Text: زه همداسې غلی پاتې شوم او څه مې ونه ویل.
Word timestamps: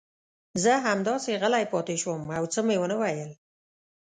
زه 0.63 0.71
همداسې 0.87 1.31
غلی 1.41 1.65
پاتې 1.73 1.95
شوم 2.01 2.21
او 2.37 2.43
څه 2.53 2.59
مې 2.67 2.75
ونه 2.79 2.95
ویل. 3.01 3.31